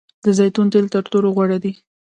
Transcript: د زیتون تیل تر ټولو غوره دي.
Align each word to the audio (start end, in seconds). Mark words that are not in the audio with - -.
د 0.23 0.27
زیتون 0.37 0.67
تیل 0.73 0.85
تر 0.93 1.03
ټولو 1.11 1.27
غوره 1.35 1.57
دي. 1.63 1.73